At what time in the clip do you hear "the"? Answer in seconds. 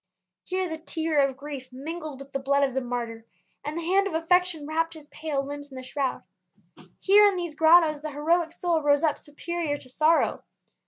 0.67-0.79, 2.31-2.39, 2.73-2.81, 3.77-3.83, 5.75-5.83, 8.01-8.09